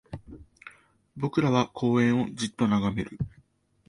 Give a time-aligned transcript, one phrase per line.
[1.15, 3.19] 僕らは公園をじっと眺める